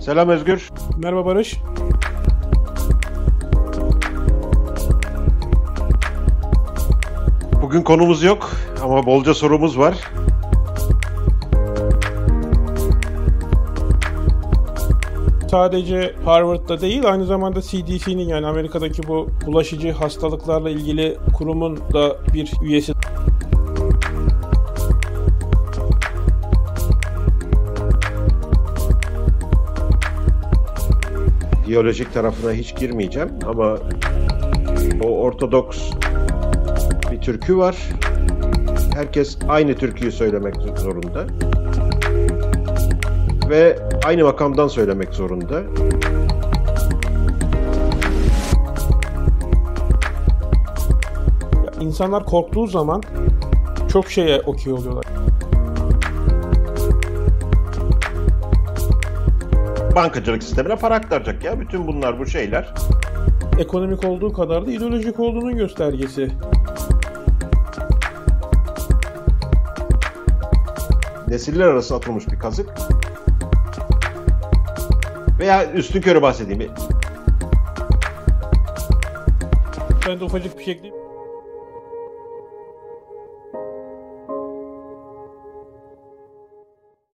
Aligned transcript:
Selam 0.00 0.28
Özgür. 0.28 0.70
Merhaba 0.96 1.26
Barış. 1.26 1.56
Bugün 7.62 7.82
konumuz 7.82 8.22
yok 8.22 8.50
ama 8.82 9.06
bolca 9.06 9.34
sorumuz 9.34 9.78
var. 9.78 9.94
Sadece 15.50 16.14
Harvard'da 16.24 16.80
değil 16.80 17.02
aynı 17.06 17.26
zamanda 17.26 17.62
CDC'nin 17.62 18.28
yani 18.28 18.46
Amerika'daki 18.46 19.08
bu 19.08 19.30
bulaşıcı 19.46 19.92
hastalıklarla 19.92 20.70
ilgili 20.70 21.16
kurumun 21.38 21.76
da 21.92 22.16
bir 22.34 22.52
üyesi. 22.62 22.92
Biyolojik 31.70 32.14
tarafına 32.14 32.52
hiç 32.52 32.76
girmeyeceğim 32.76 33.28
ama 33.46 33.76
o 35.04 35.06
ortodoks 35.06 35.90
bir 37.12 37.20
türkü 37.20 37.56
var. 37.56 37.76
Herkes 38.94 39.38
aynı 39.48 39.74
türküyü 39.74 40.12
söylemek 40.12 40.54
zorunda. 40.78 41.26
Ve 43.50 43.78
aynı 44.04 44.24
makamdan 44.24 44.68
söylemek 44.68 45.14
zorunda. 45.14 45.62
İnsanlar 51.80 52.24
korktuğu 52.24 52.66
zaman 52.66 53.02
çok 53.92 54.10
şeye 54.10 54.40
okey 54.40 54.72
oluyorlar. 54.72 55.19
Bankacılık 60.00 60.42
sistemine 60.42 60.76
para 60.76 60.94
aktaracak 60.94 61.44
ya. 61.44 61.60
Bütün 61.60 61.86
bunlar 61.86 62.18
bu 62.18 62.26
şeyler. 62.26 62.74
Ekonomik 63.58 64.04
olduğu 64.04 64.32
kadar 64.32 64.66
da 64.66 64.72
ideolojik 64.72 65.20
olduğunun 65.20 65.56
göstergesi. 65.56 66.28
Nesiller 71.28 71.66
arası 71.66 71.94
atılmış 71.94 72.28
bir 72.28 72.38
kazık. 72.38 72.68
Veya 75.38 75.72
üstün 75.72 76.00
körü 76.00 76.22
bahsedeyim. 76.22 76.72
Ben 80.08 80.20
de 80.20 80.24
ufacık 80.24 80.58
bir 80.58 80.62
ekleyeyim. 80.62 81.09